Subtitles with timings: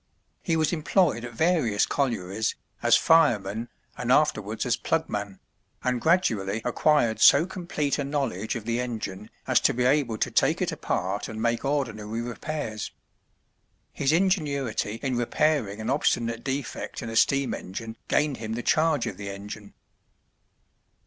[0.41, 5.37] He was employed at various collieries, as fireman, and afterwards as plugman,
[5.83, 10.31] and gradually acquired so complete a knowledge of the engine as to be able to
[10.31, 12.89] take it apart and make ordinary repairs.
[13.93, 19.05] His ingenuity in repairing an obstinate defect in a steam engine gained him the charge
[19.05, 19.75] of the engine.